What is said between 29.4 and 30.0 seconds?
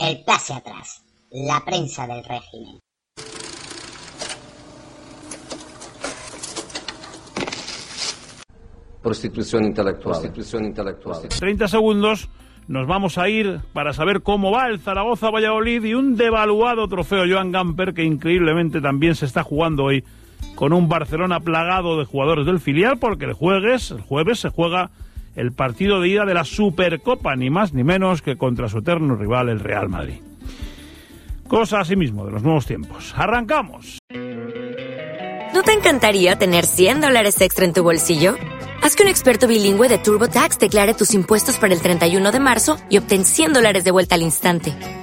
el Real